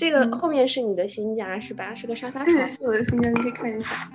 [0.00, 1.94] 这个后面是你的新家是吧？
[1.94, 2.66] 是个沙发对，床。
[2.66, 4.10] 是我的新家，你可以看一下。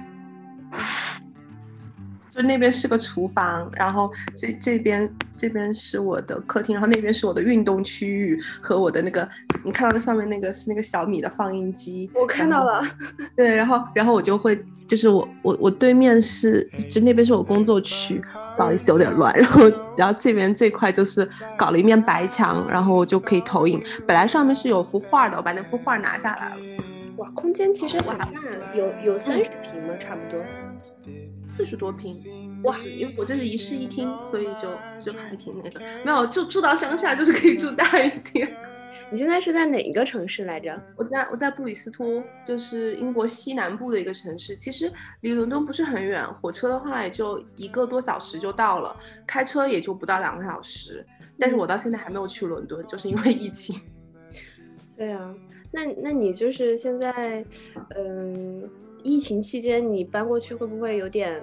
[2.31, 9.29] 就那边是个厨房，然后这这边这边是我的客厅，然后那边是我的运动区域和我的那个，
[9.65, 12.09] 你看到的上面那个是那个小米的放映机。
[12.13, 12.81] 我看到了，
[13.35, 18.21] 对，然后然后我就会，就是我我我对面是，就那边是我工作区，
[18.55, 23.83] 不好意思有点乱， 然后然后这边这块就是搞了一面白墙，然后我就可以投影。
[24.05, 26.55] 本来上面是有幅画的，我把那幅画拿下来了，
[27.17, 28.29] 哇，空间其实很大，
[28.75, 29.95] 有有三十平吗？
[29.99, 30.39] 差不多。
[31.41, 32.11] 四十多平，
[32.63, 32.75] 哇！
[32.99, 34.67] 因为我这是一室一厅，所以就
[35.11, 35.79] 就还挺那个。
[36.03, 38.51] 没有，就住到乡下就是可以住大一点。
[39.11, 40.81] 你现在是在哪一个城市来着？
[40.95, 44.91] 我在我在布里斯托，就是英国西南部的一个城市，其实
[45.21, 48.95] 离伦敦不是很远，火车的话也就一个多小时就到了，
[49.25, 51.05] 开车也就不到两个小时。
[51.39, 53.79] 但是我到现在还没有去伦敦，就是因为疫情。
[54.97, 55.35] 对啊，
[55.71, 57.45] 那那你就是现在，
[57.95, 58.69] 嗯。
[59.07, 61.39] 疫情期间你搬过去会不会有点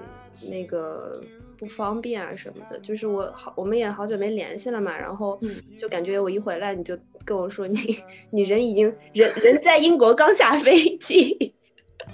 [0.50, 1.12] 那个
[1.56, 2.76] 不方便啊什么的？
[2.80, 5.38] 就是我好，我们也好久没联系了嘛，然后
[5.78, 7.98] 就感觉我一回来你就跟我说你
[8.32, 11.54] 你人已经人人在英国刚下飞机，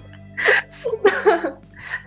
[0.70, 1.60] 是的，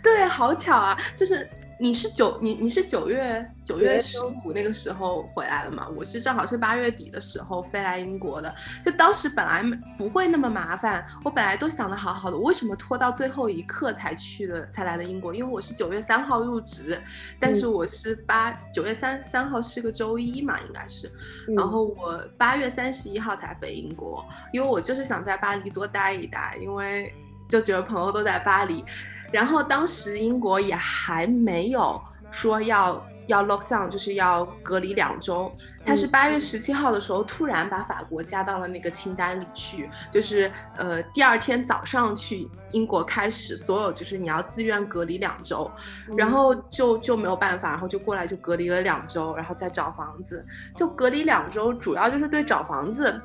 [0.04, 1.50] 对，好巧啊，就是。
[1.82, 5.90] 你是九你你是九月九月十五那个时候回来的嘛？
[5.98, 8.54] 我是正好是八月底的时候飞来英国的。
[8.86, 9.64] 就当时本来
[9.98, 15.34] 不会那么麻烦，我本来都想的好好的，我为什么拖到最后一刻才去的才来的英国？
[15.34, 17.02] 因为我是九月三号入职，
[17.40, 21.12] 但是我是八九月三三号是个周一嘛，应该是。
[21.58, 27.12] 然后我八月三十一号才飞英国，因为我就是想在巴黎多待一待，因为
[27.50, 28.86] 就觉得朋友都在巴黎。
[29.32, 32.02] 然后当时英国也还没有
[32.32, 35.52] 说要要 lock down，就是要隔离两周。
[35.86, 45.72] 他是八月十七号的时候突然把法国加到了那个清单里去，就是呃第二天早上去英国开始，所有就是你要自愿隔离两周，
[46.18, 50.46] 然后就就没有办法，然后就过来就隔离了两周，然后再找房子。
[50.76, 53.22] 就隔离两周，主要就是对找房子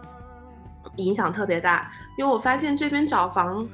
[0.97, 3.67] 影响特别大，因为我发现这边找房。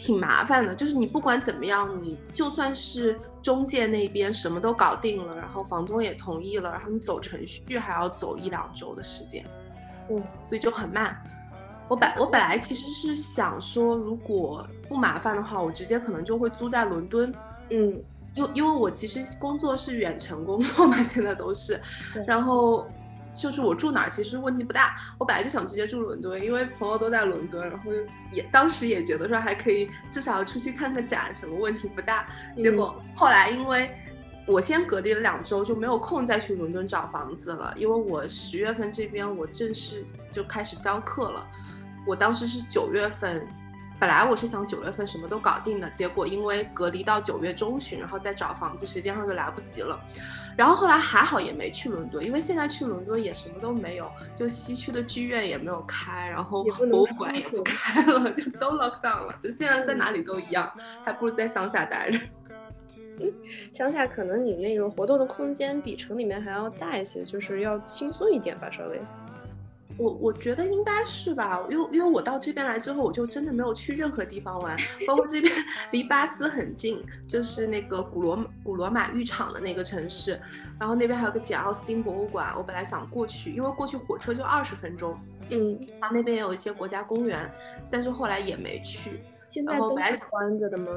[0.00, 9.44] 挺麻烦的，就是你不管怎么样，你就算是中介那边什么都搞定了，然后房东也同意了，然后你走程序还要走一两周的时间，
[10.08, 11.20] 嗯，所以就很慢。
[11.88, 17.34] 我本我本来其实是想说，如果不麻烦的话，我直接可能就会租在伦敦，
[17.70, 18.00] 嗯，
[18.34, 21.80] 因因为我其实工作是远程工作嘛， 现在都是，
[22.24, 22.86] 然后。
[23.38, 27.92] 就是我住哪儿其实问题不大，我本来就想直接住伦敦，因为朋友都在伦敦，然后
[28.32, 32.26] 也当时也觉得说还可以，至少出去看个展，什么问题不大。
[32.58, 33.94] 结果后来因为
[34.44, 41.46] 我先隔离了两周，就没有空再去伦敦找房子了，因为我十月份这边我正式就开始教课了，
[42.04, 43.46] 我当时是九月份。
[44.00, 49.98] 本来我是想九月份什么都搞定的，结果因为隔离到九月中旬，然后再找房子，时间上就来不及了。
[50.58, 59.38] 然后后来还好也没去伦敦，因为现在去伦敦也什么都没有，就西区的剧院也没有开，然后博物馆也不 开了，就都 lock down 了。
[59.40, 60.68] 就现在在哪里都一样，
[61.04, 62.18] 还不如在乡下待着。
[63.72, 69.00] 乡下可能你那个活动的空间比城里面还要大一些，就是要轻松一点吧，稍微。
[69.98, 74.76] 我我觉得应该是吧，因为因为我到这边来之后，我就真的没有去任何地方玩，
[75.06, 75.52] 包括这边
[75.90, 80.40] 离巴斯很近，就是那个古罗古罗马浴场的那个城市，
[80.78, 85.14] 然后那边还有个简奥斯汀博物馆，我本来想过去，因为过去火车就二十分钟，
[85.50, 87.50] 嗯，然后那边也有一些国家公园，
[87.90, 89.20] 但是后来也没去。
[89.48, 90.92] 现在都是关着的吗？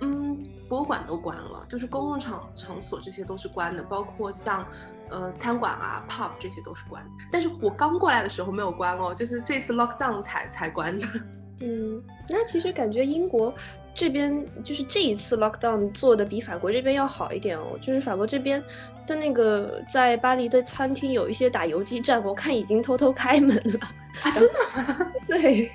[0.00, 0.27] 嗯，
[0.68, 4.66] 博物馆都关了，就是公共场场所这些都是关的，包括像。
[5.10, 11.06] 呃，餐馆啊，pub 这些都是关的，但是我刚过来的时候没有关哦，就是这次 lockdown 才才关的。
[11.64, 13.50] 嗯，那其实感觉英国
[13.94, 18.62] 这边就是这一次 lockdown 做的比法国这边要好一点哦，就是法国这边
[19.06, 23.80] 的那个在巴黎的餐厅有一些打游击战，我看已经偷偷开门了。
[24.24, 25.06] 啊，真的？
[25.26, 25.72] 对。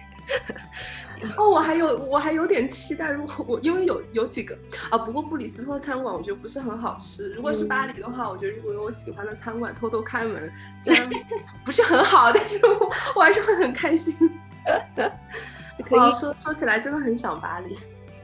[1.38, 4.58] 哦，我还有我还有点期待，如果我因为有有几个
[4.90, 7.30] 啊，不过布里斯托的餐馆我觉得不是很好吃。
[7.34, 11.10] 如果是巴黎的话，我觉得如果有我喜欢的餐馆偷偷开门，虽然
[11.66, 14.16] 不是很好， 但是我我还是会很开心。
[15.86, 17.78] 可以说说起来真的很想巴黎，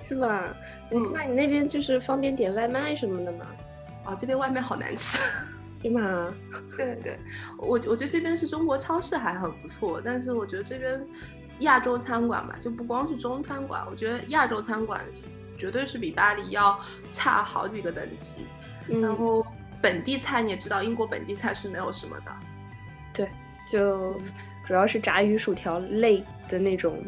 [0.08, 0.56] 是吧？
[0.92, 3.46] 嗯，那你那边就是方便点外卖什么的吗？
[4.06, 5.22] 啊，这边外卖好难吃，
[5.82, 6.34] 对吗？
[6.78, 7.20] 对对，
[7.58, 11.06] 我我觉得这边是中国超市还很不错，但是我觉得这边。
[11.60, 15.02] 亚洲餐馆吧，就不光是中餐馆，我觉得亚洲餐馆
[15.58, 16.80] 绝对是比巴黎要
[17.12, 18.46] 差好几个等级。
[18.88, 19.46] 然后
[19.82, 22.32] 本地菜你也知道，英国本地菜是没有什么的。
[23.14, 23.30] 对，
[23.72, 24.20] 就
[24.66, 27.02] 主要是炸鱼薯条类的那种。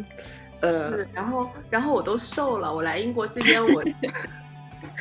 [0.63, 3.83] 是，然后然后我都瘦了，我来英国这边我。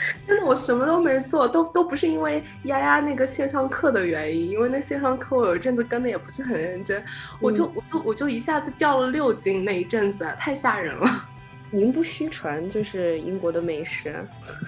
[0.26, 7.02] 真的，我什么都没做，都都不是因为丫丫那个线上课的原因，因为那线上课我有一阵子跟的也不是很认真，
[7.41, 11.29] 我就我就我就一下子掉了六斤，那一阵子太吓人了。
[11.70, 14.12] 名不虚传，就是英国的美食，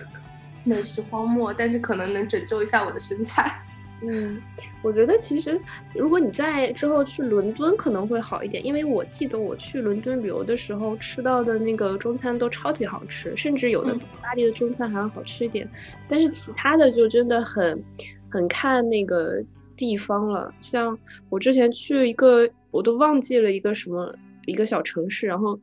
[0.62, 3.60] 美食荒漠，但是可能能拯救一下我的身材。
[4.04, 4.42] 嗯，
[4.82, 5.60] 我觉得其实
[5.94, 15.68] 如果你在之后去伦敦可能会好一点，因为我记得我去伦敦旅游的时候吃到的那个中餐都超级好吃，甚至有的比巴黎的中餐还要好吃一点。
[16.08, 17.80] 但是其他的就真的很
[18.28, 19.40] 很看那个
[19.76, 20.52] 地方了。
[20.60, 24.12] 像我之前去一个，我都忘记了一个什么
[24.46, 25.56] 一个小城市，然后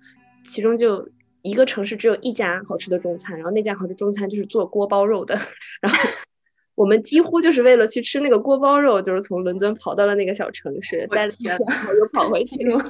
[0.46, 1.06] 其中就
[1.42, 5.38] 一个城市只有一家好吃的中餐，然后那家好吃中餐就是做锅包肉的，
[5.82, 6.00] 然后。
[6.80, 12.82] 我们几乎就是为了去吃那个锅包肉，就是从伦敦跑到了那个小城市，待了一天，又跑回去 了。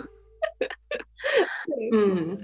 [1.91, 2.38] 嗯，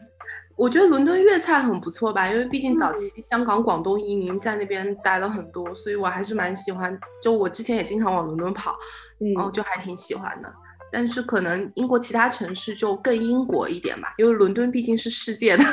[0.56, 7.00] 我觉得伦敦粤菜很不错吧，因为毕竟早期香港、广东移民在那边待了很多，所以我还是蛮喜欢。
[7.22, 8.76] 就我之前也经常往伦敦跑，
[9.20, 10.52] 嗯，就还挺喜欢的。
[10.92, 15.64] 但是可能英国其他城市就更英国一点吧，因为伦敦毕竟是世界的。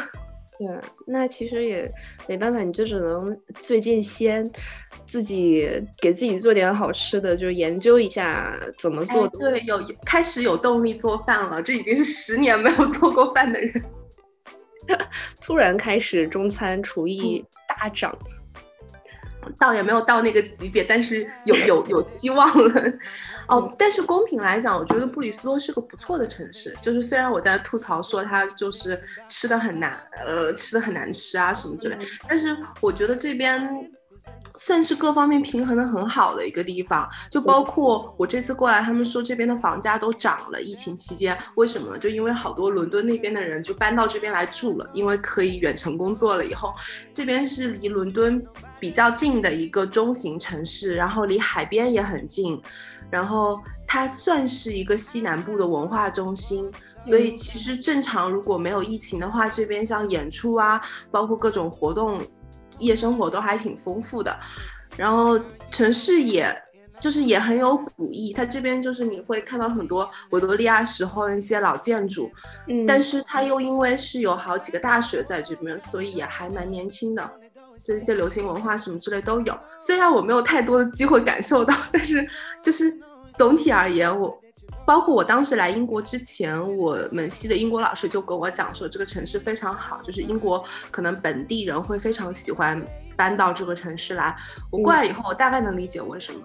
[0.66, 0.76] 对，
[1.06, 1.90] 那其实也
[2.28, 4.48] 没办法，你就只能最近先
[5.06, 5.68] 自己
[6.00, 9.26] 给自己做点好吃的，就是研究一下怎么做。
[9.28, 13.84] 对，有开始有动力做饭了，这已经是十年没有做过饭的人，
[15.40, 18.16] 突然开始中餐厨艺大涨。
[19.58, 22.92] 倒也没有到那个级别，但是有有有希望了。
[23.48, 26.74] 哦，但是公平来讲，我觉得布里斯托是个不错的城市。
[26.80, 31.98] 就是虽然我在吐槽说它就是吃的很难，呃，吃的很难吃啊什么之类，
[32.28, 33.90] 但是我觉得这边。
[34.54, 40.60] 算是各方面平衡的很好的一个地方，就包括我这次过来，他们说这边的房价都涨了。
[40.60, 41.98] 疫情期间，为什么呢？
[41.98, 46.44] 就因为好多伦敦那边的人就搬到这边来住了，因为可以远程工作了。
[46.44, 46.74] 以后
[47.12, 48.44] 这边是离伦敦
[48.78, 52.60] 比较近的一个中型城市，然后离海边也很近，
[53.10, 56.70] 然后它算是一个西南部的文化中心。
[57.00, 60.80] 所以其实正常如果没有疫情的话，这边像演出啊，
[61.10, 62.20] 包括各种活动。
[62.82, 64.38] 夜生活都还挺丰富的，
[64.96, 65.40] 然后
[65.70, 66.54] 城市也
[67.00, 72.30] 就是也很有古意，它这边就是你会看到很多维多利亚时候的一些老建筑，
[72.68, 77.30] 嗯，但是它又因为是有好几个大学在这边，所以也还蛮年轻的，
[77.84, 79.58] 就一些流行文化什么之类都有。
[79.78, 82.28] 虽然我没有太多的机会感受到，但是
[82.60, 82.92] 就是
[83.34, 84.41] 总体而言我。
[84.92, 92.78] 包括我当时来英国之前，我们系的英国老师就跟我讲说，这个城市非常好，就是英国可能本地人会非常喜欢
[93.16, 94.36] 搬到这个城市来。
[94.70, 96.40] 我过来以后，我大概能理解为什么。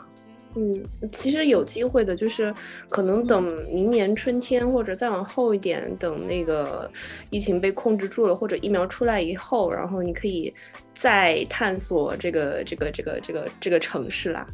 [0.56, 2.54] 嗯，其实有机会的，就是
[2.90, 6.90] 可能等明年春天或者再往后一点，等那个
[7.30, 10.56] 疫情被控制住了，或者疫苗出来以后，然后你可以
[10.96, 14.48] 再探索这个这个这个这个这个城市啦。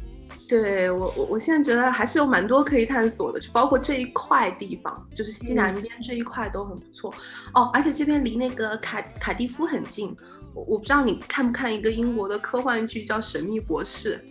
[0.48, 7.12] 对我，我我现在觉得还是有蛮多可以探索的，就包括这一块地方，就是西南边这一块都很不错
[7.54, 7.70] 哦。
[7.72, 10.14] 而且这边离那个卡卡蒂夫很近，
[10.54, 14.22] 我我不知道你看不看一个英国的科幻剧叫《神秘博士》。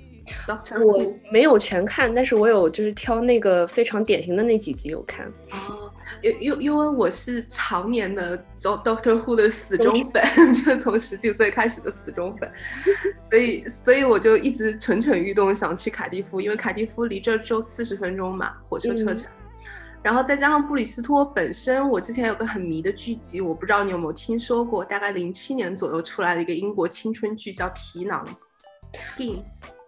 [0.86, 5.28] 我没有全看，但是我有就是挑那个非常典型的那几集有看。
[5.52, 5.83] 哦，
[6.22, 12.52] 因因因为我是常年的 Doctor Who 的死忠粉， 就是从十几岁开始的死忠粉，
[13.30, 19.30] 所以所以我就一直蠢蠢欲动想去卡蒂夫，因为卡蒂夫离这只有四十分钟嘛，火车车程。
[20.02, 28.28] 然后再加上布里斯托本身，我之前有个很迷的剧集，我不知道你有没有听说过，大概零七年左右出来的一个英国青春剧叫《皮囊》
[29.18, 29.42] ，Skin。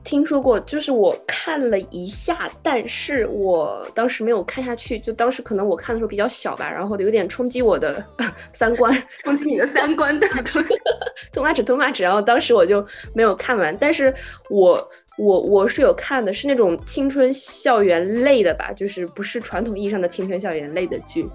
[0.05, 4.99] 听说过，就是我看了一下，但是我当时没有看下去。
[4.99, 8.01] 就当时可能我看的时候比较小吧，然后有点冲击我的
[8.53, 10.27] 三观，冲击你的三观的，
[11.33, 12.03] too much，too much。
[12.03, 13.75] 然后当时我就没有看完。
[13.77, 14.13] 但是
[14.51, 21.27] 我我我是有看的，是那种青春校园类的吧，就是不是传统意义上的青春校园类的剧。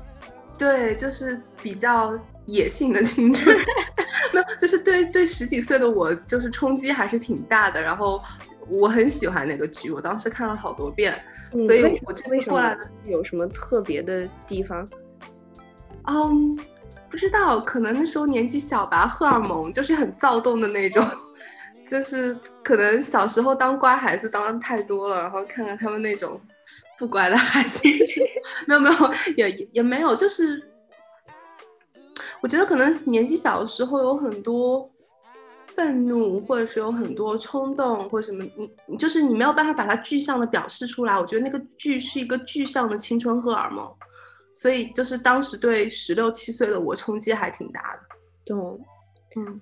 [0.56, 3.56] 对，就是比较野性的青春，
[4.32, 7.82] 没有就是对对十几岁的我，就是冲击还是挺大的。
[7.82, 8.22] 然后。
[8.72, 11.12] 我很喜欢那个剧，我当时看了好多遍，
[11.66, 14.88] 所以我这次过来的有什么特别的地方？
[16.06, 16.56] 嗯，
[17.10, 21.04] 不知道，可能那时候年纪小吧，荷尔蒙就是很躁动的那种，
[21.88, 26.40] 就是可能小时候当乖孩子当的太多了，然后看看他们那种
[26.98, 27.80] 不乖的孩子，
[28.66, 28.96] 没有没有，
[29.36, 30.62] 也也没有，就是
[32.40, 34.90] 我觉得可能年纪小的时候有很多。
[35.74, 41.18] 愤怒，或者是有很多冲动，或者什么，你你就是你没有办法把它具象的表示出来。
[41.18, 43.90] 我觉得那个剧是一个具象的青春荷尔蒙，
[44.54, 48.00] 所以就是当时对十六七岁的我冲击还挺大的。
[48.44, 48.56] 对，
[49.36, 49.60] 嗯，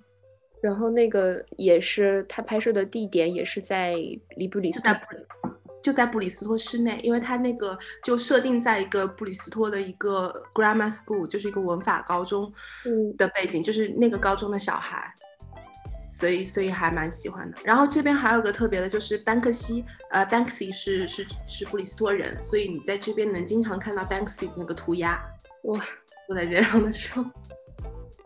[0.60, 3.94] 然后那个也是他拍摄的地点也是在
[4.36, 5.00] 里布里斯在
[5.80, 12.52] 就在布里斯托市内，因为他那个就设定在一个布里斯托的一个 grammar school，就是一个文法高中
[13.16, 15.14] 的背景，就是那个高中的小孩，
[16.18, 17.58] 所以所以还蛮喜欢的。
[17.64, 25.22] 然后这边还有个特别的，就是班克西，呃，Banksy 是是是布里斯托人，所以你在这边能经常看到 Banksy 那个涂鸦，
[25.62, 25.80] 哇，
[26.26, 27.24] 坐在街上的时候。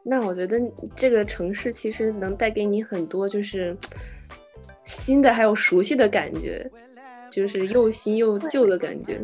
[0.02, 0.58] 那我觉得
[0.96, 3.76] 这个城市其实能带给你很多，就是
[4.84, 6.70] 新的还有熟悉的感觉。
[7.30, 9.18] 就是又新又旧的感觉，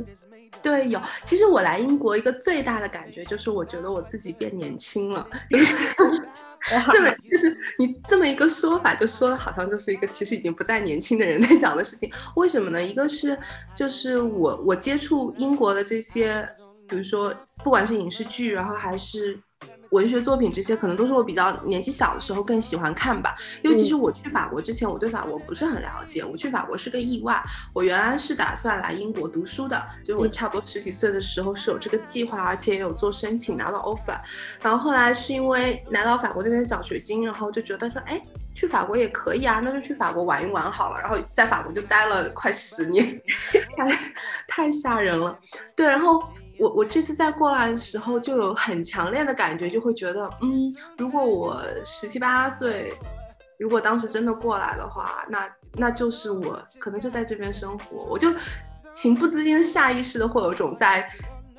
[0.63, 0.99] 对，有。
[1.25, 5.29] 其实我来英国一个最大的感觉就是，我觉得我自己变年轻了。
[6.93, 12.11] 这么就是你这么一个说法，就说的好像就是一个其实已经不再年轻的人在讲的事情。
[12.37, 12.83] 为什么呢？
[12.83, 13.39] 一个是
[13.75, 16.49] 就是我我接触英国的这些，
[16.89, 17.35] 比如说
[17.65, 19.39] 不管是影视剧，然后还是。
[19.91, 26.25] 文学作品这些可能都是我比较年纪小的时候更喜欢看吧，因为其实我去法国之前，我对法国不是很了解。
[26.25, 27.43] 我去法国是个意外，
[27.73, 34.19] 我原来是打算来英国读书的，就是我差不多十几岁的时候是有这个计划，而且也有做申请拿到 offer。
[34.61, 38.21] 然后后来是因为拿到法国那边的奖学金，然后就觉得说，哎，
[38.55, 41.01] 去法国也可以啊，那就去法国玩一玩好了。
[41.01, 43.21] 然后在法国就待了快十年，
[43.77, 43.99] 太
[44.47, 45.39] 太吓人了。
[45.75, 46.23] 对，然后。
[46.59, 50.59] 我我这次再过来的时候就有很强烈的感觉，就会觉得，嗯，
[50.97, 52.93] 如果我十七八岁，
[53.59, 58.33] 如果当时真的过来的话，那那就是我可能就在这边生活，我就
[58.93, 61.09] 情不自禁的下意识的会有种在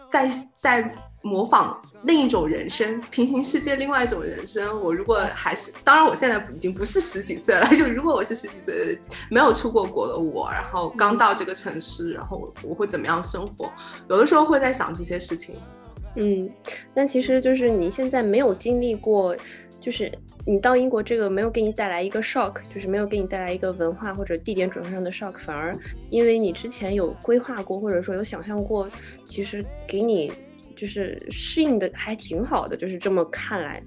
[0.10, 0.30] 在
[0.62, 1.09] 在。
[1.22, 4.82] 模仿另一种人生，平行世界另外一种人生。
[4.82, 7.68] 我如果还是，当然我现在已经不是十几岁了。
[7.76, 8.98] 就如果我是十几岁
[9.30, 13.70] 没有出过国的我，然后刚到这个城市，然后我会怎么样生活？
[14.08, 15.56] 有的时候会在想这些事情。
[16.16, 16.50] 嗯，
[16.94, 19.36] 但其实就是你现在没有经历过，
[19.82, 20.10] 就是
[20.46, 25.76] 你到英国这个没有给你带来一个 shock，就是没有给你带来一个文化或者地点转换上的 shock，反而
[26.10, 28.90] 因为你之前有规划过，或者说有想象过，
[29.26, 30.32] 其实给你。
[30.80, 33.84] 就是适应的还挺好的，就是这么看来，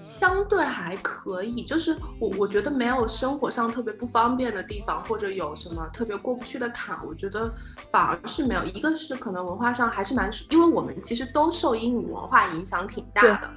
[0.00, 1.62] 相对还可以。
[1.62, 7.52] 就是我我觉得没有生活上特别不方便的地方，或者有什么特别过不去的坎，我觉得
[7.92, 8.64] 反而是没有。
[8.64, 13.50] 一个是可能文化上还是蛮，因为我们其实都受英语文化影响挺大的，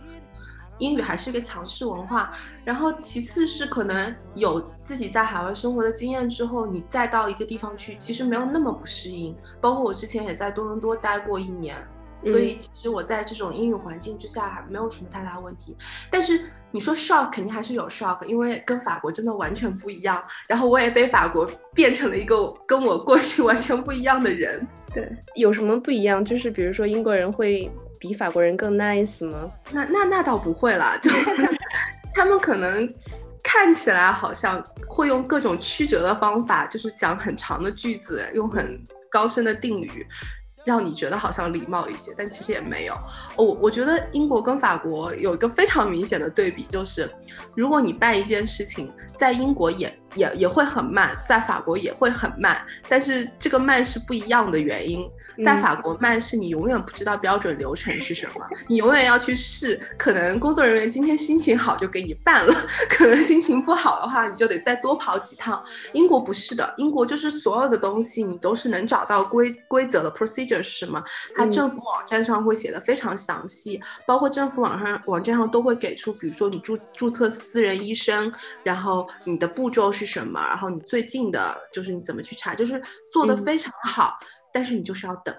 [0.79, 2.29] 英语还是一个强势文化。
[2.65, 9.33] 然后其次是可能有自己在海外生活的经验之后，你再到一个地方去，其实没有那么不适应。
[9.61, 11.77] 包括我之前也在多伦多待过一年。
[12.17, 15.75] 所以其实我在这种英语环境之下还没有什么太大问题，
[16.09, 16.39] 但是
[16.71, 20.23] 你说 shock 肯定还是有 shock，因为跟法国真的完全不一样。
[20.47, 24.65] 然后我也被法国变成了一个跟我过去 完全不一样的人。
[24.93, 26.23] 对，有什么不一样？
[26.23, 29.51] 就是比如说英国人会比法国人更 nice 吗？
[29.71, 31.11] 那那那倒不会啦，就
[32.13, 32.87] 他们可能
[33.43, 38.79] 看起来好像会用各种曲折的方法，就是讲很长的句子，用很
[39.09, 40.07] 高深的定语。
[40.65, 42.95] 让你觉得好像礼貌一些，但其实也没有。
[43.35, 47.09] 我我觉得英国跟法国有一个非常明显的对比，就是
[47.55, 49.97] 如果你办一件事情，在英国也。
[50.15, 55.09] 也也会很慢，在法国也会很慢，但是这个慢是不一样的原因。
[55.43, 59.79] 在法国慢是你永远不知道标准流程是什么，你永远要去试。
[59.97, 62.53] 可能工作人员今天心情好就给你办了，
[62.87, 65.63] 可能心情不好的话你就得再多跑几趟。
[65.93, 71.03] 英国不是的，英国就是所有的东西你都是能找到规规则的 procedure 是什么，
[71.35, 78.31] 它政府网站上会写的非常详细，包括政府网上网站上都会给出，比如说你注注册私人医生，
[78.63, 80.02] 然后你的步骤是。
[80.05, 80.41] 是什么？
[80.49, 82.81] 然后你最近的就是你怎么去查，就是
[83.11, 84.17] 做的非常好，
[84.53, 85.33] 但是你就是要等，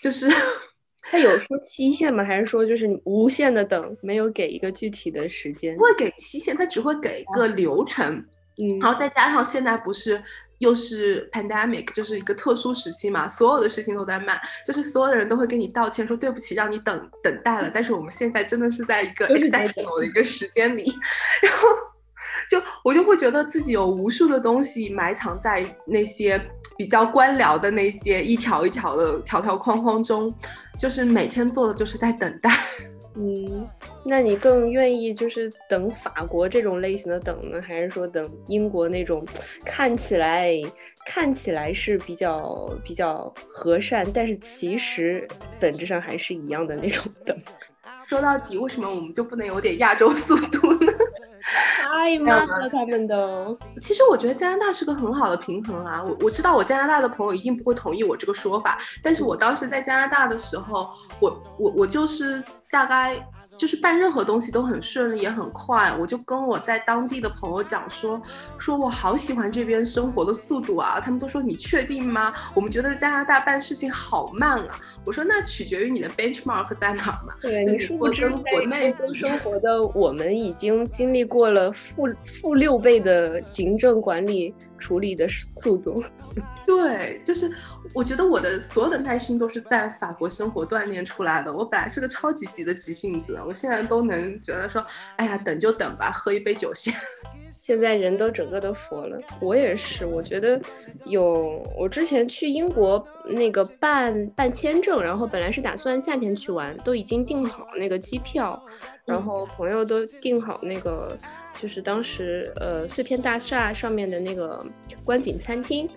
[0.00, 0.28] 就是
[1.02, 2.24] 他有说期限吗？
[2.24, 5.76] 还是说就是无限的等，没有给一个具体的时间？
[5.76, 8.24] 不会给期限，他只会给一个流程。
[8.62, 10.22] 嗯，然后再加上现在不是
[10.60, 17.68] 又是 pandemic，就是一个特殊时期嘛，所有的事情都在慢，就是所有的人都会跟你道歉说对不起，让你等等待了。
[17.68, 20.84] 但是我们现在真的是在一个 exceptional 的一个时间里，
[21.42, 21.68] 然后。
[22.50, 26.40] 就我就会觉得自己有无数的东西埋藏在那些
[26.76, 30.32] 比较官僚的那些一条一条的条条框框中，
[30.78, 32.50] 就是每天做的就是在等待。
[33.18, 33.66] 嗯，
[34.04, 39.24] 那你更愿意就是等法国这种类型的等呢，还是说等英国那种
[39.64, 40.52] 看起来
[41.06, 45.26] 看起来是比较比较和善，但是其实
[45.58, 47.34] 本质上还是一样的那种等？
[48.06, 50.92] 说到底，为什么我们就不能有点亚洲速度呢？
[51.46, 53.56] 太慢了，他们都。
[53.80, 56.02] 其实我觉得加拿大是个很好的平衡啊。
[56.02, 63.24] 我我知道我加拿大的朋友一定不会同意我这个说法，但是我当时在加拿大的时候，我我我就是大概。
[63.58, 65.94] 就是办任何东西都很顺利，也很快。
[65.98, 68.20] 我就跟我在当地的朋友讲说，
[68.58, 71.00] 说我好喜欢这边生活的速度啊。
[71.00, 72.32] 他们都说你确定吗？
[72.54, 74.78] 我们觉得加拿大办事情好慢啊。
[75.04, 77.34] 我说那取决于你的 benchmark 在哪儿嘛。
[77.40, 82.06] 对，你是不是国内生 活的我们已经经历过了负
[82.42, 86.02] 负六倍的行政管理处理的速度？
[86.66, 87.50] 对，就是
[87.94, 91.50] 我觉得我的所有的耐心都是在法国生活锻炼出来的。
[91.50, 94.84] 我本来是个超级急的急性子，我现在都能觉得说，
[95.16, 96.92] 哎呀，等就等吧，喝一杯酒先。
[97.50, 100.06] 现在人都整个都佛了，我也是。
[100.06, 100.60] 我觉得
[101.04, 108.62] 有我之前去英国那个办办签证，然后本来是打算夏天去玩，都已经订好那个机票，
[109.04, 111.18] 然后朋友都订好那个，
[111.60, 114.64] 就是当时呃碎片大厦上面的那个
[115.04, 115.88] 观景餐厅。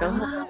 [0.00, 0.46] 然后，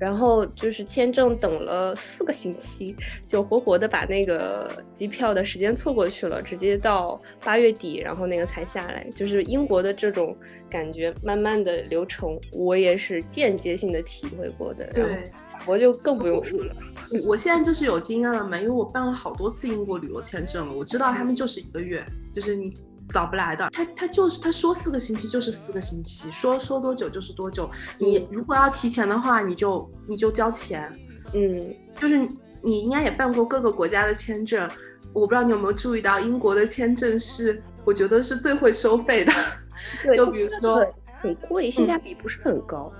[0.00, 9.06] 然后就是签证等了四个星期，就活活的把那个机票的时间错过去了，直接到八月底，然后那个才下来。
[9.14, 10.34] 就是英国的这种
[10.70, 14.86] 感觉，慢慢的流程，我也是间接性的体会过的。
[14.86, 15.22] 对，
[15.66, 16.74] 我就更不用说了。
[17.28, 22.02] 我现在就是有经验了嘛，因为我办了好多次英国旅游签证了，我知道他们就是一个月，
[22.32, 22.72] 就是你。
[23.10, 27.68] 早不来的，他他就是他说四个星期就是四个星期，说说多久就是多久。
[27.98, 30.90] 你如果要提前的话，你就你就交钱。
[31.32, 32.18] 嗯，就是
[32.60, 34.68] 你应该也办过各个国家的签证，
[35.12, 39.32] 我不知道你有没有注意到，英国的签证是我觉得是最会收费的。
[40.14, 42.92] 就比如说很贵，性价比不是很高。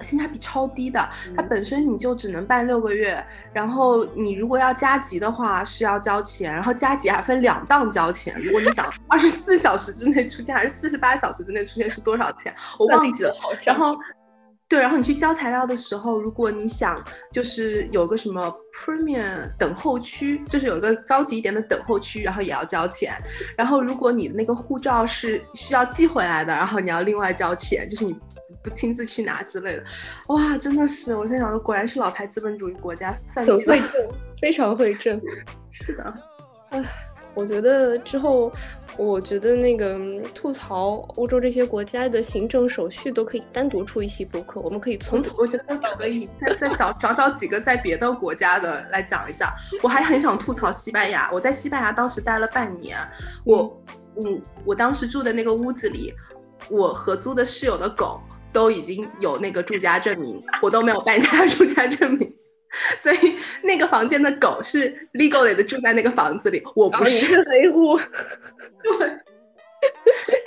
[0.00, 8.34] 性价比超低的，它本身你就只能办六个月，然后你如果要加急的话是要交钱，然后加急还分两档交钱。
[8.42, 13.34] 如果你想 二十四小时之内出现还是四十八小时之内出现是多少钱，我忘记了。
[13.64, 13.96] 然后，
[14.68, 17.02] 对，然后你去交材料的时候，如果你想
[17.32, 23.14] 就是有个什么 premium 等候区，就是有一个高级一点的等候区，然后也要交钱。
[23.56, 28.16] 然后如果你的那个护照是需要寄回来的，然后你要另外交钱，就是你。
[28.62, 29.84] 不亲自去拿之类的，
[30.28, 31.14] 哇，真的是！
[31.16, 33.90] 我在想说，果然是老牌资本主义国家，算计会挣，
[34.40, 35.20] 非常会挣。
[35.70, 36.14] 是的，
[36.70, 36.84] 唉，
[37.34, 38.52] 我觉得之后，
[38.96, 39.98] 我觉得那个
[40.32, 49.52] 吐槽欧洲这些国家的行政手续都可以单独出一期播客，我们可以从头，我觉得可以再再找找找几个在别的国家的来讲一讲。
[49.82, 52.96] 我还很想吐槽西班牙，我在西班牙当时待了半年，
[53.44, 53.82] 我，
[54.22, 56.14] 嗯，我当时住的那个屋子里，
[56.70, 58.20] 我合租的室友的狗。
[58.52, 62.34] 都已经有那个住家证明， 我都没有办下住家证明，
[62.98, 67.98] 所以那个房间的狗是 legally 的住在那个房子里，我不是黑户。
[68.82, 69.18] 对。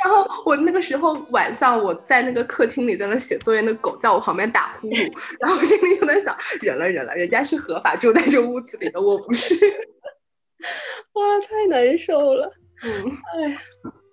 [0.03, 9.55] 然后我那个时候晚上我在那个客厅里在那写作业，那狗在我旁边打呼噜，然后我心里就在想，忍了忍了，人家是合法住在这屋子里的，我不是。
[11.13, 12.51] 哇，太难受了。
[12.83, 13.61] 嗯，哎呀。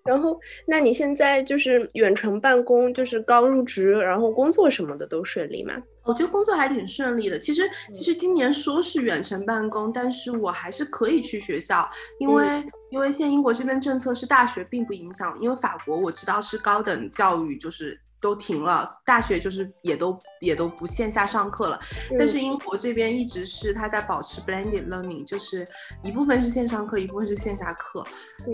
[0.07, 5.75] 然后，那你现在就是远程办公，就是刚入职，然后工作什么的都顺利吗？
[6.05, 7.39] 我觉得工作还挺顺利的。
[7.39, 11.89] 其实，其实今年说是远程办公，但是我还是可以去学校，
[12.21, 18.01] 因为因为现在英国这边政策是大学并不影响，因为法国我知道是高等教育就是。
[18.21, 21.79] 都停了，大学就是也都也都不线下上课了。
[22.19, 25.67] 但是英国这边一直是他在保持 blended learning，就是
[26.03, 28.05] 一部分是线上课，一部分是线下课。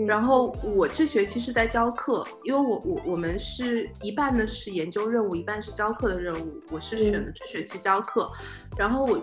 [0.07, 6.61] 然后我这学期是在教课，因为我我我们是一半的是研究任务，一半是教课的任务。
[6.71, 8.31] 我是选的这学期教课，
[8.77, 9.21] 然后我。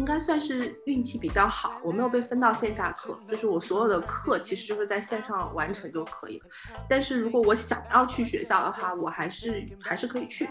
[0.00, 6.46] 应该算是运气比较好，我没有被分到线下课，就是我所有的课其实就是在线上完成就可以了。
[6.88, 10.48] 但是如果我想要去学校的话，我还是还是可以去，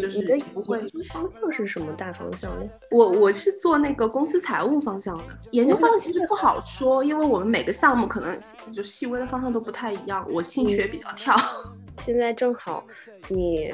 [0.00, 0.22] 就是
[0.54, 0.90] 不会。
[1.12, 2.66] 方向是什么大方向呢？
[2.90, 8.40] 我我是做那个公司财务方向的，研究方向其实不好说，因为我们每个项目可能
[8.72, 10.26] 就细微的方向都不太一样。
[10.30, 11.36] 我兴趣也比较跳。
[11.98, 12.86] 现在正好，
[13.28, 13.72] 你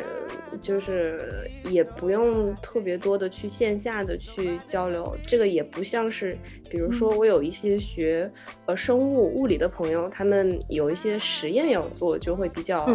[0.61, 6.37] 就是也不用特别多的去线下的去交流，这个也不像是，
[6.69, 8.31] 比如说我有一些学
[8.67, 12.87] 呃生物物理的朋友，他们有一些实验要做，就会比较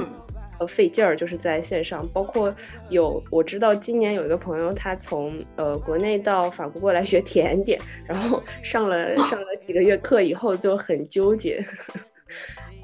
[0.59, 2.05] 呃费劲儿，就是在线上。
[2.09, 2.53] 包括
[2.89, 11.65] 有我知道今年有一个朋友，他从呃国内到法国过来学甜点，然后上了上了几个月课以后就很纠结。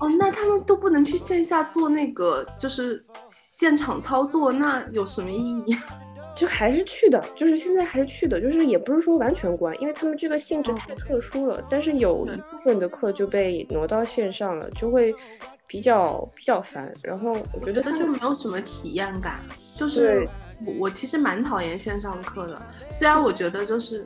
[0.06, 5.76] 哦，那他们都不能去线下做那个，就是现场操作，那有什么意义？
[6.36, 11.66] 就还是去的，就是现在还是去的，就是也不是说完全关，因为他们这个性质太特殊了。
[11.70, 15.16] 但是有一部分的课就被挪到线上了，就会
[15.66, 16.94] 比较比较烦。
[17.02, 19.40] 然后我觉得就没有什么体验感，
[19.76, 20.28] 就是
[20.66, 24.06] 我我其实蛮讨厌线上课的，虽然我觉得就是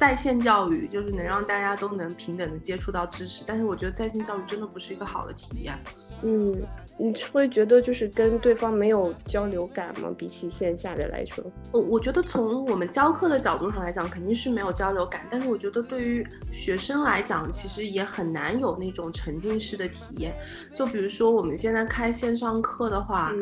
[0.00, 5.78] 在线教育就是能让大家都能平等的接触到知识，但是我觉得在线教育真的不是一个好的体验。
[6.22, 6.54] 嗯。
[7.02, 10.10] 你会觉得就是跟对方没有交流感吗？
[10.18, 15.26] 比起线下的来说，我我觉得从我们教课的角度上来讲，肯定是没有交流感。
[15.30, 20.36] 但是我觉得对于学生来讲，其实也很难有那种沉浸式的体验。
[20.74, 23.32] 就比如说我们现在开线上课的话，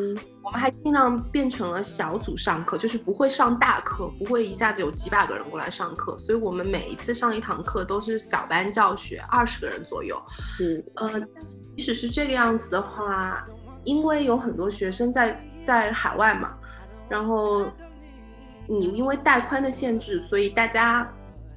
[0.42, 6.16] 我们还尽量变成了小组上课，就是不会上大课，不会一下子有几百个人过来上课。
[6.16, 10.16] 所以我们每一次上一堂课都是小班教学，二十个人左右。
[10.60, 11.20] 嗯，呃。
[11.78, 13.46] 即使是这个样子的话，
[13.84, 16.56] 因为有很多学生在在海外嘛，
[17.08, 17.66] 然后
[18.66, 21.08] 你因为带宽的限制，所以大家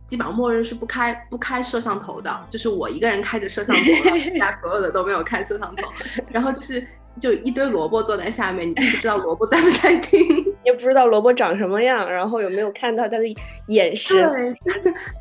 [0.06, 3.82] 基本上默认是不开不开摄像头的，就是我一个人开着摄像头，
[4.20, 5.88] 其他所有的都没有开摄像头。
[6.30, 6.86] 然后就是
[7.20, 10.22] 就一堆萝卜坐在下面，你不知道萝卜在不在听，
[10.64, 13.24] 也不知道萝卜长什么样，然后有没有看到他的
[13.70, 14.56] 眼神，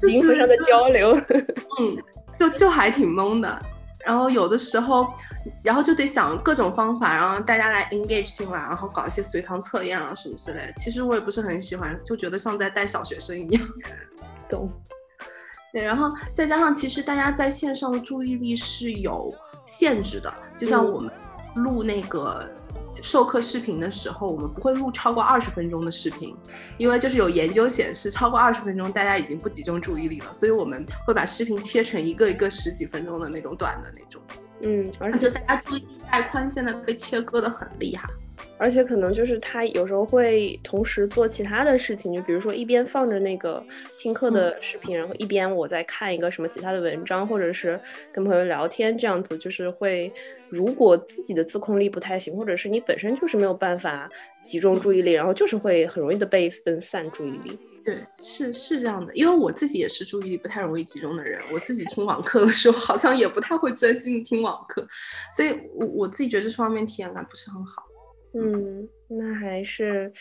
[0.03, 1.11] 灵魂上的交流，
[1.81, 1.97] 嗯，
[2.35, 3.63] 就就还挺懵的。
[4.11, 5.07] 然后有的时候，
[5.62, 10.73] 然后就得想各种方法，然后大家来 engage 进来，然后搞一些随堂测验啊什么之类的。
[10.79, 13.62] 其实我也不是很喜欢，就觉得像在带小学生一样。
[14.51, 14.68] 懂。
[15.73, 19.33] 对，然后再加上其实大家在线上的注意力是有
[19.64, 21.12] 限制的，就像我们
[21.55, 22.51] 录那个。
[23.03, 26.37] 授课视频的时候，我们不会录超过二十分钟的视频，
[26.79, 34.21] 因为就是有研究显示，超过二十分钟大家已经不集中注意力了，所以我们会把视频切成一个一个十几分钟的那种短的那种。
[34.62, 38.09] 嗯，而且大家注意力带宽现在被切割的很厉害。
[38.61, 43.64] 而且可能就是他有时候会同时做其他的事情，就比如说一边放着那个
[43.99, 47.81] 听课的视频，然后一边我在看一个什么其他的文章，或者是
[48.12, 50.12] 跟朋友聊天，这样子就是会，
[50.51, 54.07] 如果自己的自控力不太行，或者是你本身就是没有办法
[54.44, 57.59] 集中注意力，然后就是会很容易的被分散注意力。
[57.83, 64.87] 对，是是这样的，因为我自己也是注意力不太容易集中的人，我自己听网课的时候好像也不太会专心听网课，
[65.35, 67.87] 所以我我自己觉得这方面体验感不是很好。
[68.35, 70.12] 嗯，那还是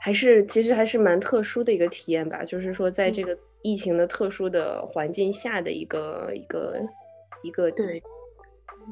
[0.00, 6.80] 还是其实还是蛮特殊的一个体验吧，就是说在这个疫情的特殊的环境下的一个一个
[7.42, 8.02] 一个对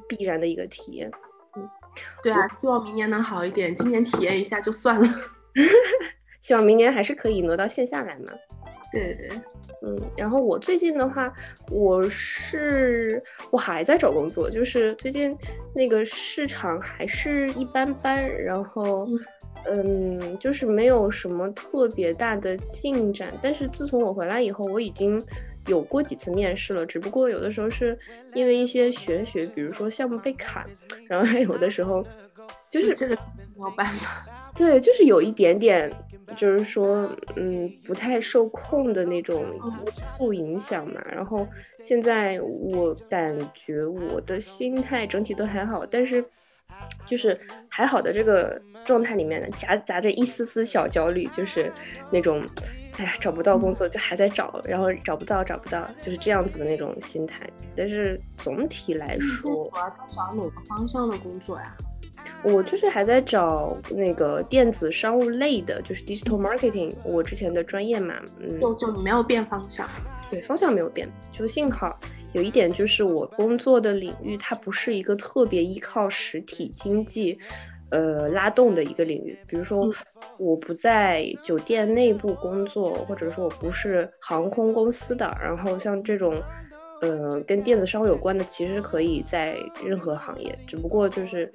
[0.09, 1.11] 必然的一个体验。
[1.57, 1.69] 嗯，
[2.23, 5.07] 对啊，希望明年能好一点，今年体验一下就算了。
[6.41, 8.33] 希望明年还是可以挪到线下来嘛。
[8.93, 9.29] 对对，
[9.81, 11.33] 嗯，然后我最近的话，
[11.71, 15.37] 我是我还在找工作，就是最近
[15.75, 19.09] 那个市场还是一般般，然后
[19.65, 23.33] 嗯，就是没有什么特别大的进展。
[23.41, 25.21] 但是自从我回来以后，我已经
[25.69, 27.99] 有过几次面试了，只不过有的时候是
[28.35, 30.67] 因为一些玄学，比如说项目被砍，
[31.09, 32.05] 然后还有的时候
[32.71, 33.15] 就是这个
[33.57, 34.27] 没有办法。
[34.55, 35.91] 对，就是有一点点，
[36.37, 41.01] 就是说，嗯，不太受控的那种因素影响嘛。
[41.11, 41.49] 然后
[41.83, 46.23] 现在我感觉我的心态整体都还好，但是
[47.07, 51.73] 就是还好的这个状态里面呢，夹杂着一丝丝小焦虑，就是
[52.11, 52.45] 那种，
[52.99, 57.49] 哎呀，找不到工作就还在找，然后找不到找不到，就是这样子的那种心态。
[57.75, 61.75] 但是总体来说，主要在找哪个方向的工作呀？
[62.45, 69.89] 我就是还在找那个电子商务类的，就是 digital marketing，我之前的专业嘛，嗯，就就没有变方向，
[70.31, 71.99] 对，方向没有变，就幸好
[72.33, 77.39] 有一点就是我工作的领域它不是一个特别依靠实体经济，
[77.91, 79.89] 呃拉动的一个领域，比如说
[80.37, 86.35] 我不在酒店内部工作，或者说我不是航空公司的，然后像这种。
[87.03, 91.53] 呃，跟电子商务有关的，其实可以在任何行业，只不过就是，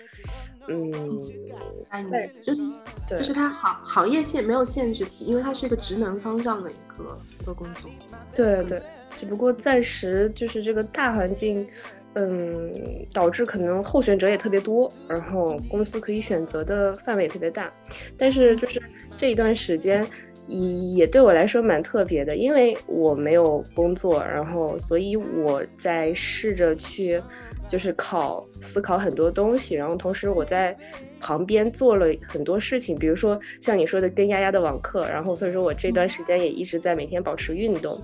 [0.67, 2.61] 嗯，在就是
[3.09, 7.89] 就是它行行业限没有限制，因为它是一个职能方向的一个一个工作。
[8.35, 8.81] 对对，
[9.17, 11.67] 只不过暂时就是这个大环境，
[12.15, 12.73] 嗯，
[13.13, 17.71] 导致可能候选者也特别多，然后公司可以选择的范围也特别大，
[18.17, 18.81] 但是就是
[19.17, 20.05] 这一段时间。
[20.49, 27.21] 也对我来说蛮特别的，因为我没有工作，然后所以我在试着去，
[27.69, 30.75] 就是考思考很多东西，然后同时我在
[31.19, 38.01] 旁边做了很多事情，比如说像你说的跟丫丫的网课，然后所以说我这段时间也一直在每天保持运动，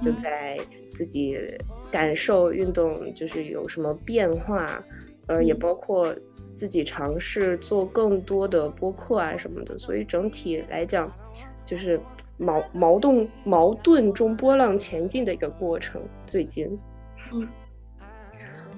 [0.00, 0.56] 就在
[0.90, 1.38] 自己
[1.90, 4.82] 感受运动就是有什么变化，
[5.26, 6.14] 呃，也包括
[6.56, 11.12] 自己尝试做更多的播客啊什么的，所以整体来讲。
[11.66, 11.98] 就是
[12.36, 15.98] 矛矛盾矛盾中波浪前进的一个过程。
[16.26, 16.78] 最近，
[17.32, 17.48] 嗯，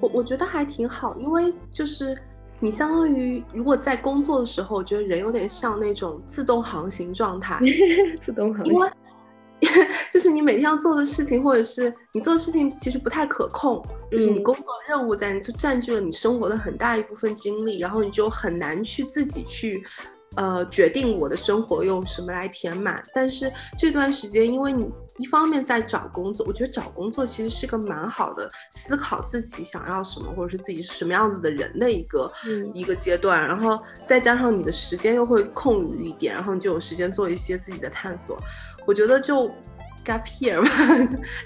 [0.01, 2.17] 我我觉得还挺好，因为就是
[2.61, 7.59] 你相当于如果在工作的时候，我觉得人有点像那种自动航行状态，
[8.21, 8.91] 自动航行。
[10.13, 13.83] 就是你每天要做的事情，或者是你做的事情，其实不太可控。
[14.11, 19.83] 就是你工作任务在，就占据了你生活的很大一部分精力，然后你就很难去自己去，
[20.37, 23.03] 呃，决定我的生活用什么来填满。
[23.15, 32.31] 但是这段时间，因为你一方面在找工作，我觉得找工作其实是个蛮好的思考自己想要什么，或者是自己是什么样子的人的一个
[32.75, 33.43] 一个阶段。
[33.43, 38.39] 然后再加上你的时间又会空余一点，然后你就有时间做一些自己的探索。
[38.87, 39.51] 我觉得就
[40.05, 40.69] gap year 吧，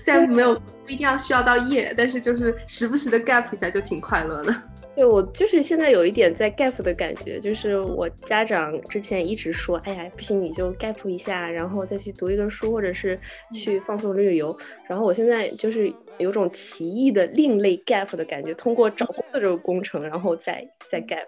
[0.05, 4.55] 现 在没有不一定要需要到夜，但是就是时不时的 gap 一下就挺快乐的。
[5.01, 13.19] 对我就是现在有一点在 gap 的感觉，就是我家长之前一直说，哎呀不行你就 gap 一下，然后再去读一个书或者是
[13.55, 14.55] 去放松旅游。
[14.87, 21.25] 然后我现在就是有种奇异的另类 gap 的感觉，通过找工作这个工程，然后再再 gap。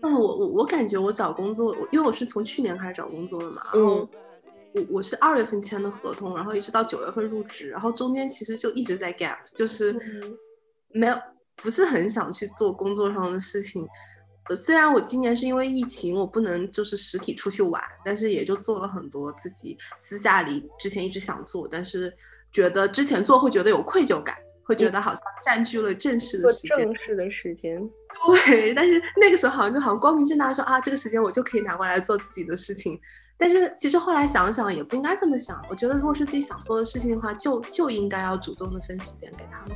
[0.00, 4.08] 啊， 我我我感觉我找工作，因为我是从去年开始找工作的嘛，然后。
[4.76, 9.96] 我我是二月份签的合同，然后一直到九月份入职，然后中间其实就一直在 gap，就是
[10.90, 11.16] 没有
[11.56, 13.86] 不是很想去做工作上的事情。
[14.48, 22.14] 呃，虽然我今年是因为疫情，我不能就是实体出去玩，但是也就做了很多自己私下里之前一直想做，但是
[22.52, 26.76] 觉得之前做会觉得有愧疚感，会觉得好像占据了正式的时间。
[26.76, 27.80] 正式的时间。
[28.46, 33.00] 对，但是那个时候好像就好像光明正大说啊，这个时间我就可以拿过来做自己的事情。
[33.38, 39.74] 但是其实后来想想也不应该这么想，我觉得如果是自己想做的事情的话，就就应该要主动的分时间给他们。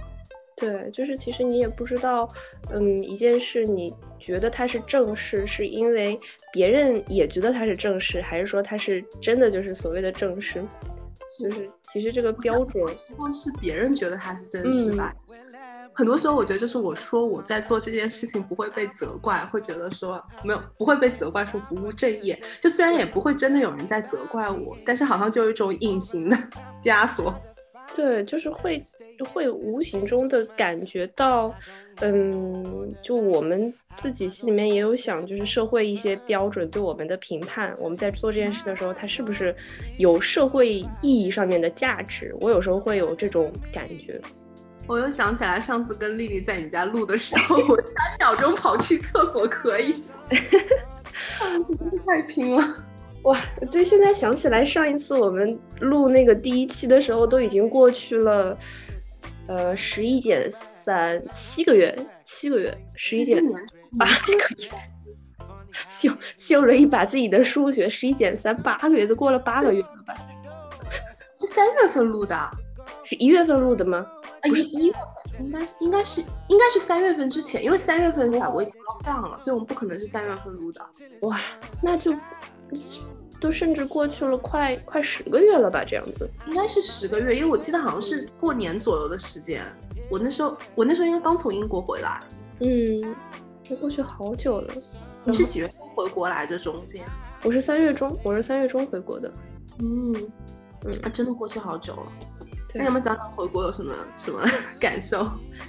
[0.58, 2.28] 对，就是其实你也不知道，
[2.70, 6.18] 嗯，一件事你觉得它是正事，是因为
[6.52, 10.64] 别人也觉得它是正事，还是说它是真的就是所谓的正事？
[11.38, 15.14] 就是其实这个标准，希望是别人觉得它是正事吧。
[15.94, 22.40] 很多时候，我觉得就是我说我在做这件事情不会被责怪，会觉得说没有不会被责怪说不务正业。
[22.60, 26.36] 就虽然也不会真的有人在责怪我，但是好像就有一种隐形的
[26.82, 27.32] 枷锁。
[27.98, 28.80] 对，就是会
[29.28, 31.52] 会无形中的感觉到，
[32.00, 39.52] 嗯，就我们自己心里面也有想，就是社会一些标准对我们的评判，我们在做这件事的时候，它是不是
[39.98, 42.32] 有社会意义上面的价值？
[42.40, 44.20] 我有时候会有这种感觉。
[44.86, 50.04] 我又想起来上次跟丽丽在你家录的时候，我三秒钟跑去厕所可以，
[52.06, 52.62] 太拼了！
[53.24, 53.38] 哇，
[53.70, 58.56] 对，现在想起来上一次我们录那个第一期的时候，都已经过去了，
[59.46, 63.44] 呃，十一减三七个月，七个月，十一减
[63.98, 64.42] 八个月，
[65.90, 70.14] 秀秀了一把自己的数学，十一减三八个月，都过了八个月了吧？
[71.38, 72.50] 是三月份录的。
[73.04, 74.06] 是一月份录的吗？
[74.40, 80.80] 啊，一一月份应该应该是应该是三月份之前，因为三月份法国已经落档了，所以我们不可能是三月份录的。
[81.22, 81.38] 哇，
[81.82, 82.12] 那就
[83.40, 85.84] 都甚至过去了快快十个月了吧？
[85.86, 89.64] 这样子应该是十个月，因为我记得好像是过年左右的时间。
[90.10, 92.20] 我那时候我那时候应该刚从英国回来。
[92.60, 93.14] 嗯，
[93.62, 94.74] 这过去好久了。
[95.24, 96.58] 你是几月份回国来着？
[96.58, 97.04] 中间？
[97.44, 99.32] 我是三月中，我是三月中回国的。
[99.78, 100.12] 嗯
[100.84, 102.12] 嗯，啊，真的过去好久了。
[102.74, 104.40] 那有没有讲讲回国有什么什么
[104.80, 105.26] 感受？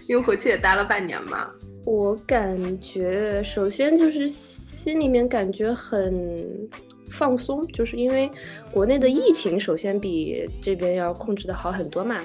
[0.07, 1.49] 因为回去也待了半年嘛。
[1.85, 6.69] 我感觉首先就是心里面感觉很
[7.11, 8.29] 放松，就是因为
[8.71, 12.15] 国内的疫情首先比这边要控制的好很多嘛。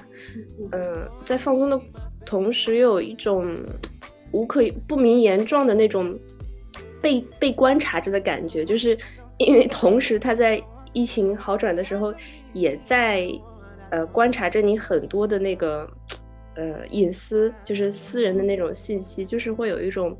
[0.72, 1.80] 嗯，在放松的
[2.24, 3.56] 同时，又有一种
[4.32, 6.18] 无可不明言状的那种
[7.00, 8.96] 被被观察着的感觉，就是
[9.38, 12.12] 因为同时他在疫情好转的时候
[12.52, 13.28] 也在。
[13.90, 15.88] 呃，观察着你很多的那个，
[16.56, 20.16] 呃，隐私，就是私人的那种信息，就是会有一种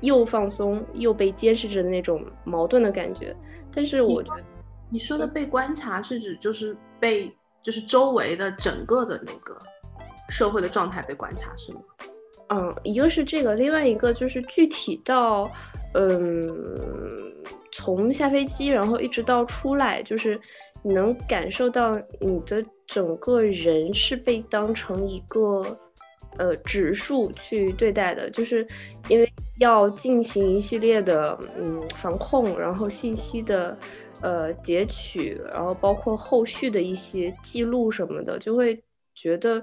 [0.00, 3.36] 又放松又被监视着的那种矛盾的感觉。
[3.78, 4.42] 但是我觉得，
[4.90, 9.56] 你说的被观察是指就是被就是周围的整个的那个
[10.28, 11.80] 社会的状态被观察是吗？
[12.48, 15.48] 嗯，一个是这个，另外一个就是具体到，
[15.94, 16.42] 嗯，
[17.70, 20.40] 从下飞机然后一直到出来，就是
[20.82, 22.64] 你能感受到你的。
[22.88, 25.78] 整个人是被当成一个
[26.38, 28.66] 呃指数去对待的，就是
[29.10, 33.76] 因为要进行一系列的嗯防控，然后信息的
[34.20, 38.80] 呃截取，然后包括后续的一些记录什么的，就会
[39.14, 39.62] 觉得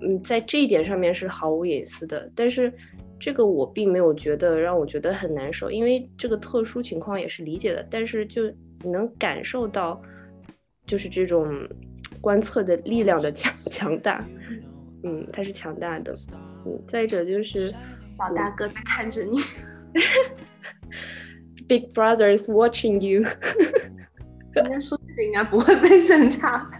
[0.00, 2.30] 嗯在这一点上面是毫无隐私的。
[2.34, 2.72] 但是
[3.18, 7.86] 这个我并没有觉得让我觉得很难受，因为这个特殊情况也是理解的。
[7.90, 8.42] 但是就
[8.84, 10.02] 能感受到，
[10.86, 11.48] 就是这种
[12.20, 14.26] 观测的力量的强 强大。
[15.04, 16.14] 嗯，它是强大的。
[16.66, 17.72] 嗯，再者就是
[18.18, 19.38] 老大哥在看着你，
[21.68, 23.28] Big Brother is watching you。
[24.54, 26.70] 应该说这个应该不会被审查。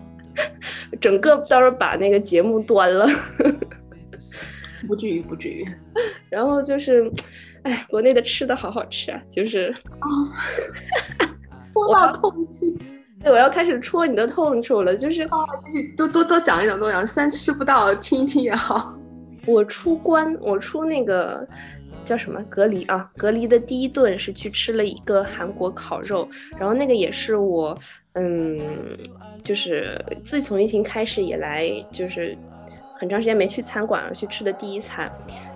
[1.00, 3.06] 整个到时候把那个节目端了。
[4.86, 5.66] 不至于，不至于。
[6.28, 7.10] 然后就是，
[7.62, 10.06] 哎，国内的吃的好好吃啊，就是啊，
[11.72, 12.76] 戳到痛处。
[13.22, 15.46] 对，我要开始戳你的痛处了，就是啊，
[15.96, 18.94] 多多多讲一讲，多讲，虽然吃不到，听一听也好。
[19.46, 21.46] 我出关，我出那个
[22.04, 23.10] 叫什么隔离啊？
[23.16, 26.28] 隔离的第一顿是去吃了一个韩国烤肉，
[26.58, 27.78] 然后那个也是我，
[28.14, 28.60] 嗯，
[29.42, 32.36] 就是自从疫情开始以来，就是
[32.98, 35.10] 很长时间没去餐馆了，去吃的第一餐，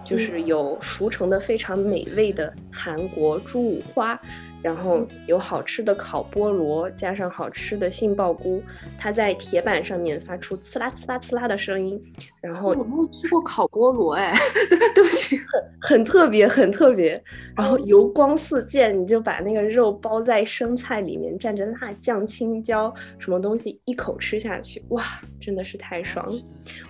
[0.04, 4.20] 就是有熟成的非常美味的韩国猪五花。
[4.62, 8.62] 然后有好吃的烤菠萝，加上好吃的杏鲍菇，
[8.98, 12.00] 它在铁板上面发出刺啦刺啦刺啦的声音。
[12.40, 14.34] 然后我没有吃过烤菠萝，哎，
[14.70, 15.36] 对对不起，
[15.82, 17.22] 很很特别，很特别。
[17.56, 25.04] 然后油光四溅，你就把那个肉包在生菜里面，蘸着辣酱、青椒什么东西，一口吃下去，哇，
[25.40, 26.28] 真的是太爽！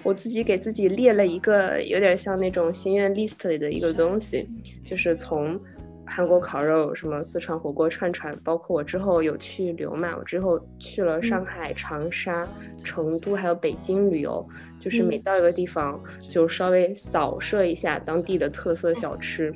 [0.02, 4.48] 我自己给自己列了一个有点像那种心愿 list 里的一个东西，
[4.85, 5.59] 就是从。
[6.08, 12.48] 韩国烤肉，什么四川火锅串串，包括我之后有去旅游嘛，我之后去了上海、长沙、
[12.82, 14.46] 成都，还有北京旅游，
[14.80, 19.52] 就是每到一个地方就稍微扫射一下当地的特色小吃，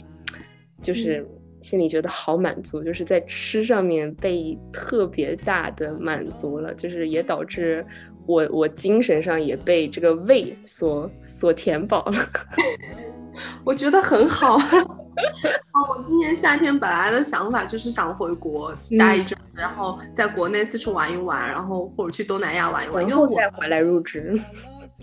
[0.83, 1.27] 就是
[1.63, 7.85] 心里觉得好满足，就是在吃上面被特别大的满足了，就是也导致
[8.27, 12.15] 我我精神上也被这个胃所所填饱了，
[13.65, 14.59] 我觉得很好。
[15.73, 24.41] 哦，我今年夏天本来的想法就是想回国待一阵子，然后在国内四处玩一玩，然后或者去东南亚玩一玩，然后再回来入职。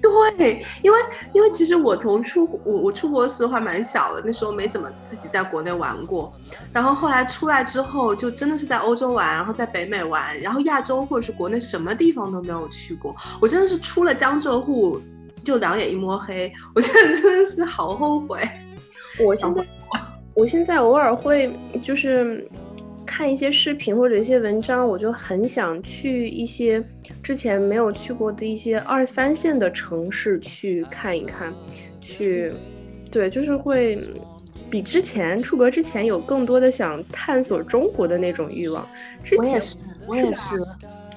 [0.01, 0.97] 对，因为
[1.33, 6.33] 因为其实我从出我我出国的时候还蛮小的，那时候没怎么自己在国内玩过，
[6.71, 15.01] 然后后来出来之后就真的是在欧洲玩，然后在北美玩，然后亚洲或者是国内什么地方都没有去过，我真的是出了江浙沪
[15.43, 18.39] 就两眼一摸黑，我现在真的是好后悔。
[19.19, 19.65] 我现在。
[20.33, 22.47] 我现在偶尔会就是
[23.05, 26.81] 看一些视频或者一些文章，我就很想去一些
[27.21, 31.53] 之前没有去过的一些二三线的城市去看一看，
[31.99, 32.53] 去，
[33.11, 33.97] 对，就是会
[34.69, 38.87] 比之前出国之前有更多的想探索中国的那种欲望。
[39.37, 40.55] 我也是，我也是，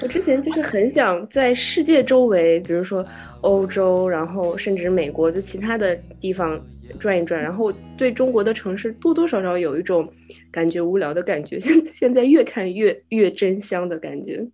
[0.02, 3.06] 我之前就是很想在世界周围，比如说
[3.42, 6.60] 欧洲，然后甚至美国，就其他的地方。
[6.98, 10.10] 转一转，然后对中国的城市多多少少有一种
[10.50, 11.58] 感觉无聊的感觉。
[11.60, 14.46] 现现在越看越越真香的感觉。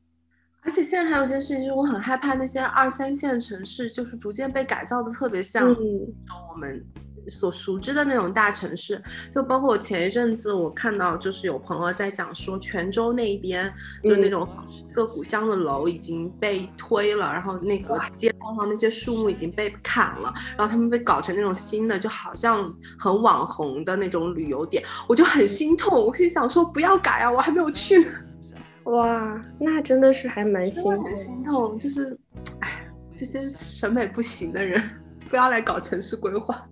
[0.62, 5.68] 而且现在还有一件事情，就是我很害怕那些二三线城市，就是逐渐被改造的特别像
[6.50, 6.84] 我们。
[7.30, 8.98] 所熟知的那种大城市，
[9.34, 13.70] 就包括我前一阵子我看到，就是有朋友在讲说，泉州那边
[14.02, 14.48] 就那种
[14.86, 22.62] 色古香的楼已经被推了，然后那个街那些树木已经被砍了，然后他们被搞成那种新的，就好像
[22.98, 28.10] 很网红的那种旅游点，我就很心痛，我心想说不要改啊，我还没有去呢。
[28.84, 32.18] 哇，那真的是还蛮心痛，心痛，就是，
[32.60, 34.82] 哎，这些审美不行的人，
[35.28, 36.66] 不要来搞城市规划。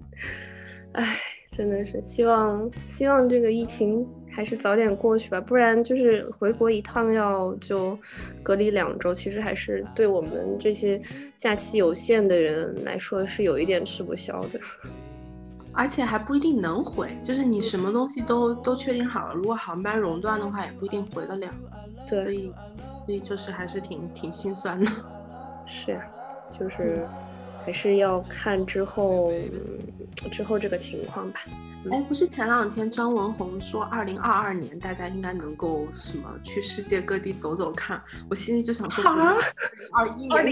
[0.92, 1.18] 哎，
[1.52, 4.06] 真的是希望希望这个疫情
[4.36, 7.98] 还是早点过去吧，不然就是回国一趟要就
[8.42, 11.00] 隔离两周，其实还是对我们这些
[11.38, 14.60] 假期有限的人来说是有一点吃不消的，
[15.72, 21.48] 而且还不一定能回，就是你什么东西都都确定好了，如果航班熔断的话，也不一定回得了。
[22.06, 22.52] 对，所以
[23.06, 24.92] 所以就是还是挺挺心酸的。
[25.66, 26.06] 是呀，
[26.50, 27.08] 就是。
[27.66, 29.32] 还是要看之后
[30.30, 31.40] 之后这个情况吧。
[31.90, 38.00] 哎，不是前两天张文宏说，二零二二年大家应该能够什么去世界各地走走看。
[38.30, 39.04] 我心里就想说，
[39.92, 40.48] 二一 年、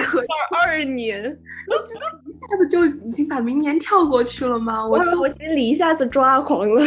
[0.58, 1.22] 二二年，
[1.70, 4.84] 我直接一下子就已经把明年跳过去了吗？
[4.84, 6.82] 我我心里一下子抓狂了。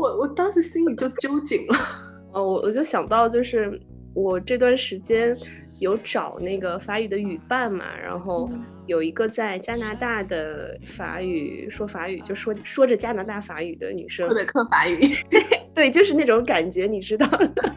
[0.00, 1.74] 我我当时心里就揪紧了。
[2.32, 3.80] 哦，我我就想到就是。
[4.14, 5.36] 我这段时间
[5.80, 8.50] 有找那个法语的语伴嘛，然后
[8.86, 14.98] 有一个在加拿大的法语说法语，就说说着加拿大法语的女生，魁北克法语，
[15.74, 17.74] 对，就是那种感觉，你知道的。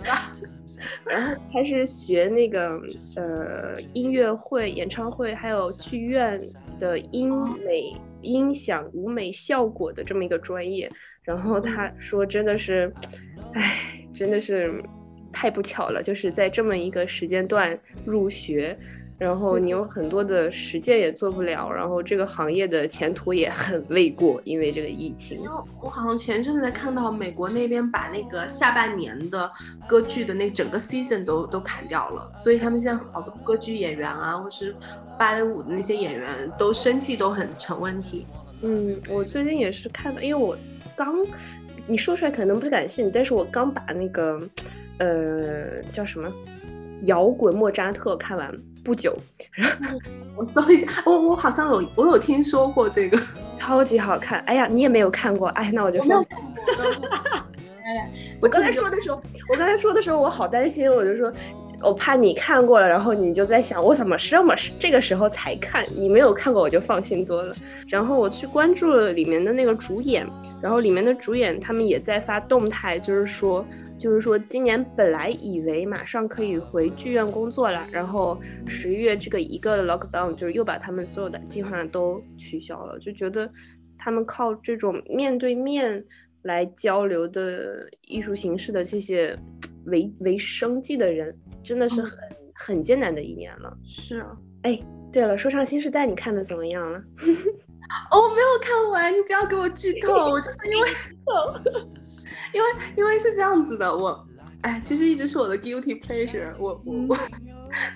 [1.04, 2.80] 然后他是学那个
[3.16, 6.40] 呃音乐会、演唱会还有剧院
[6.78, 7.30] 的音
[7.66, 10.90] 美、音响、舞美效果的这么一个专业，
[11.22, 12.92] 然后他说真的是，
[13.52, 13.94] 唉。
[14.14, 14.82] 真的是
[15.32, 18.76] 太不巧了，就是在这么一个时间段入学。
[19.18, 25.40] 然后你有很多的实践也做不了，然后这个行业的前途也很未过，因为这个疫情。
[25.82, 29.50] 我好像前阵子在看到美国那边把那个下半年的
[29.88, 34.72] 歌剧的那整个 season 都都砍掉了，所以他们现在好多歌剧演员啊，或是
[35.18, 38.24] 芭蕾舞的那些演员都生计都很成问题。
[38.62, 40.56] 嗯，我最近也是看到，因为我
[40.94, 41.12] 刚
[41.88, 44.40] 你说出来可能不感兴趣，但是我刚把那个
[44.98, 46.32] 呃叫什么
[47.02, 48.52] 摇滚莫扎特看完。
[48.84, 49.14] 不久，
[50.34, 53.20] 我搜一下，我我好像有我有听说过这个，
[53.60, 54.38] 超级好看。
[54.46, 56.24] 哎呀，你也没有看过，哎，那我就说。
[58.40, 59.20] 我 刚才说的时候，
[59.50, 61.30] 我刚才说的时候，我好担心，我就说，
[61.82, 65.84] 我怕你看过了，然后你就在想，我怎么这么这个时候才看？
[65.94, 67.54] 你没有看过，我就放心多了。
[67.88, 70.26] 然后我去关注了里面的那个主演，
[70.62, 73.62] 然后里面的主演他们也在发动态，就是说。
[73.98, 83.50] 就是说，今年本来以为马上可以回剧院工作了，然后十一月这个一个 lockdown 就是又把他们所有的计划都取消了，就觉得
[83.98, 86.04] 他们靠这种面对面
[86.42, 89.36] 来交流的艺术形式的这些
[89.86, 92.18] 为为生计的人，真的是很
[92.54, 93.76] 很艰难的一年了。
[93.84, 94.80] 是啊，哎，
[95.12, 96.98] 对了，说唱新时代你看的怎么样了？
[98.10, 100.88] 哦，没有看完，你不要给我剧透，我就是因为。
[102.52, 104.26] 因为因为是这样子的，我，
[104.62, 106.54] 哎，其实一直是我的 guilty pleasure。
[106.58, 107.16] 我我我，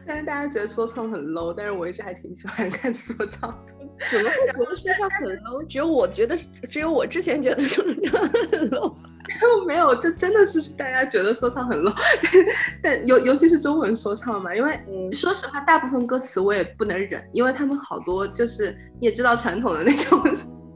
[0.04, 3.74] 虽然大家觉得说唱很 low，但是我一直还挺喜欢看说唱的。
[4.10, 5.66] 怎么会觉得说唱很 low？
[5.66, 8.94] 只有我觉得，只有我之前觉得说唱很 low。
[9.66, 11.94] 没有，这真的是大家觉得说唱很 low。
[12.82, 14.80] 但尤尤其是中文说唱嘛，因为
[15.12, 20.22] 说实话，大部分歌词我也不能忍，因为他们好多就是你也知道传统的那种。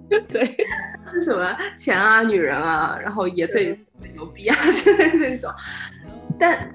[0.29, 0.57] 对，
[1.05, 3.79] 是什么钱啊、女人啊，然后也最
[4.15, 5.51] 牛逼啊之类这种。
[6.39, 6.75] 但，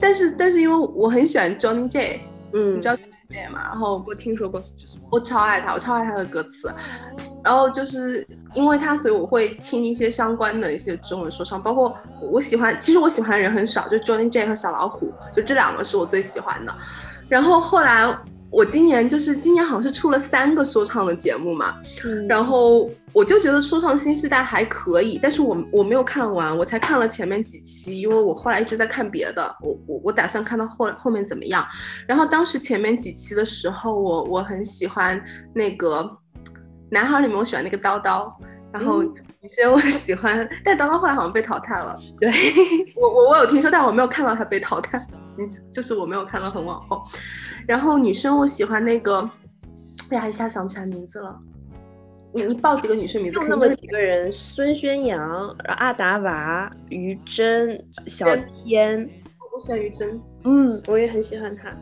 [0.00, 2.20] 但是，但是，因为我很喜欢 Johnny J，
[2.52, 3.60] 嗯，你知道 Johnny J 吗？
[3.64, 4.62] 然后我听说过，
[5.10, 6.72] 我超爱他，我超爱他的歌词。
[7.42, 16.74] 然后就是因为他，所以我会听一些相关的一些中文说唱，包括我喜欢，其实我喜欢的人很少，就 Johnny J 和小老虎，就这两个是我最喜欢的。
[17.28, 18.16] 然后后来。
[18.50, 21.76] 我今年就是今年好像是出了三个说唱的节目嘛，
[22.28, 31.64] 然后我就觉得说唱新时代还可以，但是我我没有看完，我才看了前面几期，因为我后来一直在看别的，我我我打算看到后后面怎么样。
[32.06, 35.22] 然后当时前面几期的时候，我我很喜欢
[35.54, 36.10] 那个
[36.90, 38.32] 男孩里面我喜欢那个叨叨，
[38.72, 39.04] 然后
[39.42, 41.98] 女生我喜欢，但当当后来好像被淘汰了。
[42.20, 42.30] 对
[42.96, 45.00] 我我我有听说，但我没有看到他被淘汰。
[45.72, 47.02] 就是我没有看到很往后，
[47.66, 49.18] 然后女生我喜欢那个，
[50.10, 51.34] 哎呀一下想不起来名字了，
[52.34, 53.40] 你你报几个女生名字？
[53.40, 59.08] 就那么几个人：孙宣阳、阿达娃、于真、小天。
[59.54, 61.74] 我喜欢于真，嗯，我也很喜欢她。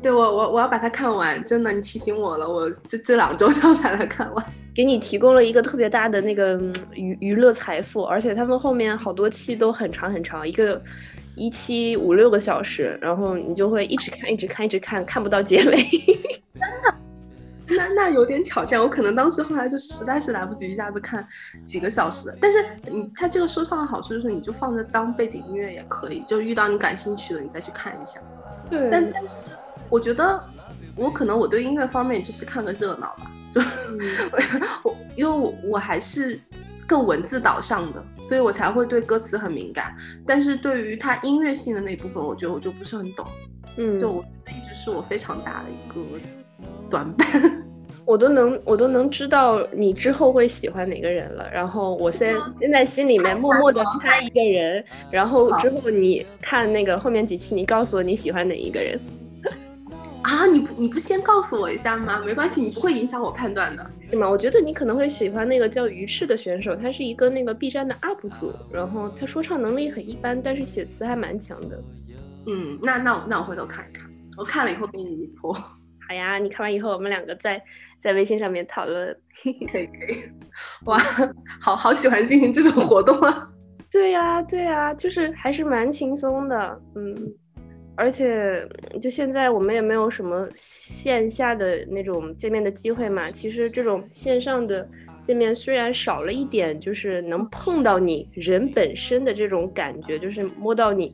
[0.00, 4.46] 对我我我要把它看完，真的，你提醒我了，我这这两周就要把它看完。
[4.74, 6.60] 给你提供了一个特别大的那个
[6.94, 10.80] 娱娱乐财富，而且他们后面好多期都很长很长，一个。
[11.36, 15.76] 一期五六个小时，然后你就会一直看，一直看，一直看，看不到结尾。
[16.52, 16.94] 真的？
[17.68, 18.78] 那那有点挑战。
[18.78, 21.26] 我可能当时后来就实在是来不及一下子看
[21.64, 22.36] 几个小时。
[22.42, 28.20] 但是，你它这个说唱的好处就是，你就放着当背景音乐也可以，就遇到你感兴趣的，你再去看一下。
[28.68, 28.88] 对。
[28.90, 29.30] 但但是，
[29.88, 30.42] 我觉得
[30.94, 33.30] 我可能我对音乐方面就是看个热闹吧。
[33.52, 33.60] 就
[34.84, 36.40] 我，因为我我还是。
[36.86, 39.94] 更文字导向的，所以我才会对歌词很敏感。
[40.26, 43.24] 但是对于它音乐性的那部分，我觉得我就不是很懂。
[43.76, 46.04] 嗯，就我一直是我非常大的一个
[46.90, 47.28] 短板。
[48.04, 51.48] 我都能，我都能知道你之后会喜欢哪个人了。
[51.52, 58.98] 然后我现现在心里面默默的猜一个人，然后之后你看那个后面几期，你告诉我你喜欢哪一个人。
[60.22, 62.22] 啊，你不你不先告诉我一下吗？
[62.24, 64.28] 没关系，你不会影响我判断的，对吗？
[64.28, 71.82] 我觉得你可能会喜欢那个叫鱼翅的选手，他是一个那个 B 站的 UP 主，然后他说唱能力很一般，但是写词还蛮强的。
[72.46, 75.52] 嗯，那那我那我回头看一看，我看了以后给你一波。
[76.06, 77.62] 好呀，你看完以后我们两个在
[78.02, 79.16] 在微信上面讨论。
[79.42, 79.78] 可以可
[80.12, 80.22] 以，
[80.84, 80.98] 哇，
[81.60, 83.48] 好好喜欢进行这种活动啊。
[83.90, 87.34] 对呀对呀，就是还是蛮轻松的，嗯。
[88.00, 88.66] 而且，
[88.98, 93.30] 就现在我们也没有什么线下的那种见面的机会嘛。
[93.30, 94.88] 其实这种线上的
[95.22, 101.12] 见面虽然少了一点，就是能碰到你人本身的这种感觉，就是摸到你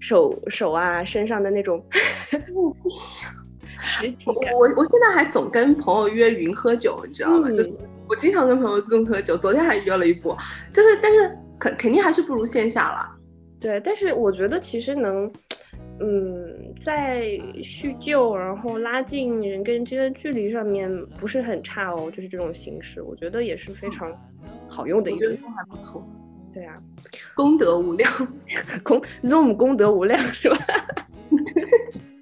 [0.00, 1.80] 手手啊身上的那种
[3.78, 4.52] 实体感。
[4.54, 7.48] 我我现在还总跟朋友约云喝酒，你知道吗？
[7.48, 7.70] 就是
[8.08, 10.36] 我经常跟朋友自动喝酒，昨天还约了一波。
[10.74, 13.08] 就是但是肯肯定还是不如线下了。
[13.60, 15.28] 对，但是我觉得其实能，
[16.00, 17.28] 嗯，在
[17.62, 24.12] 叙旧然后拉近人跟人之间的距离上面不是很差哦，就是这种形式，我觉得也是非常
[24.68, 26.06] 好用的一个，还不错。
[26.52, 26.80] 对啊，
[27.34, 28.10] 功德无量，
[28.82, 30.56] 功 Zoom 功德无量是吧？